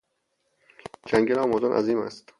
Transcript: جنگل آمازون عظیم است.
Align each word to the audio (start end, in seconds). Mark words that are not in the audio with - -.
جنگل 1.05 1.39
آمازون 1.39 1.71
عظیم 1.73 1.99
است. 1.99 2.29